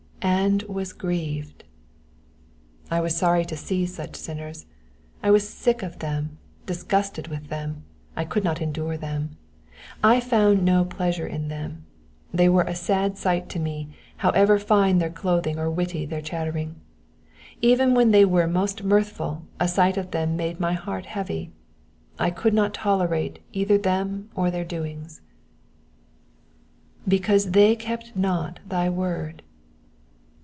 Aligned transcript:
^^And 0.23 0.67
was 0.67 0.93
grieoed.'^'' 0.93 1.63
I 2.91 3.01
was 3.01 3.15
sorry 3.17 3.43
to 3.45 3.57
see 3.57 3.87
such 3.87 4.15
sinners. 4.15 4.67
I 5.23 5.31
was 5.31 5.49
sick 5.49 5.81
of 5.81 5.97
them, 5.97 6.37
dis 6.67 6.83
gusted 6.83 7.27
with 7.27 7.47
them, 7.49 7.83
I 8.15 8.25
could 8.25 8.43
not 8.43 8.61
endure 8.61 8.97
them. 8.97 9.37
I 10.03 10.19
found 10.19 10.63
no 10.63 10.85
pleasure 10.85 11.25
in 11.25 11.47
them, 11.47 11.85
they 12.31 12.47
were 12.49 12.63
a 12.63 12.75
sad 12.75 13.17
sight 13.17 13.49
to 13.49 13.59
me, 13.59 13.95
however 14.17 14.59
fine 14.59 14.99
their 14.99 15.09
clothing 15.09 15.57
or 15.57 15.71
witty 15.71 16.05
their 16.05 16.21
chattering. 16.21 16.75
Even 17.61 17.95
when 17.95 18.11
they 18.11 18.25
were 18.25 18.47
most 18.47 18.83
mirthful 18.83 19.43
a 19.59 19.67
sight 19.67 19.97
of 19.97 20.11
them 20.11 20.35
made 20.37 20.59
my 20.59 20.73
heart 20.73 21.07
heavy; 21.07 21.51
I 22.19 22.29
could 22.29 22.53
not 22.53 22.75
tolerate 22.75 23.39
either 23.53 23.77
them 23.77 24.29
or 24.35 24.51
their 24.51 24.65
doings. 24.65 25.21
"^^ 27.07 27.09
Because 27.09 27.51
they 27.51 27.75
kept 27.75 28.15
not 28.15 28.59
thy 28.67 28.87
word.' 28.87 29.41